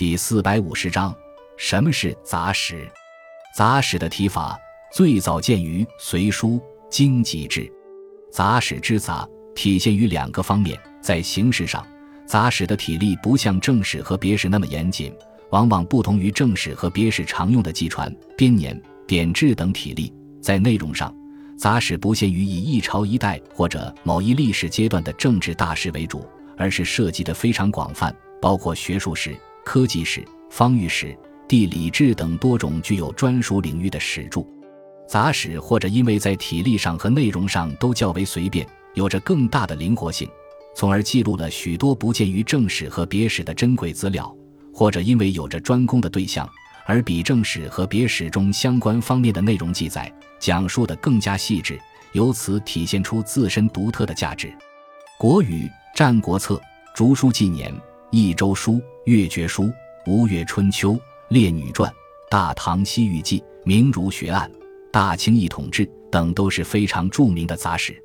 [0.00, 1.14] 第四百五十章，
[1.58, 2.90] 什么是杂史？
[3.54, 4.58] 杂史的提法
[4.90, 6.52] 最早见于《隋书·
[6.90, 7.60] 经籍志》。
[8.32, 10.80] 杂史之杂，体现于两个方面。
[11.02, 11.86] 在形式上，
[12.24, 15.14] 杂史的体例不像正史和别史那么严谨，
[15.50, 20.10] 往往不同于正史和别史常用的纪传、编年、典制等体例。
[20.40, 21.14] 在内容上，
[21.58, 26.26] 杂史不限于以一朝一代或者某一历史阶段的政治大事为主，
[26.56, 29.36] 而是涉及的非常广泛，包括学术史。
[29.64, 31.16] 科技史、方域史、
[31.48, 34.44] 地理志等多种具有专属领域的史著，
[35.08, 40.28] 杂史或者因为在体力上和内容上都较为随便，有着更大的灵活性，
[40.74, 44.24] 从而记录了许多不见于正史和别史的珍贵资料；
[44.72, 46.48] 或者因为有着专攻的对象，
[46.86, 51.78] 而比正史和别史中相关方面的内容记载讲述的更加细致，
[52.12, 54.48] 由此体现出自身独特的价值。
[55.18, 56.54] 《国语》《战国策》
[56.94, 57.72] 《竹书纪年》。
[58.10, 58.72] 《益州书》
[59.04, 59.62] 《越绝书》
[60.06, 60.92] 《吴越春秋》
[61.28, 61.88] 《列女传》
[62.28, 64.50] 《大唐西域记》《明儒学案》
[64.90, 68.02] 《大清一统志》等都是非常著名的杂史。